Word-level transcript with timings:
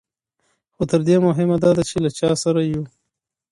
خو 0.73 0.83
تر 0.91 0.99
دې 1.07 1.17
مهمه 1.27 1.55
دا 1.63 1.71
ده 1.77 1.83
چې 1.89 1.95
له 2.03 2.09
چا 2.17 2.29
سره 2.43 2.61
یو. 2.71 2.83